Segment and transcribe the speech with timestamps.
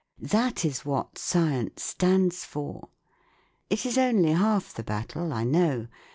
[0.17, 2.89] That is what science stands for.
[3.69, 5.89] It is only half the battle, I know.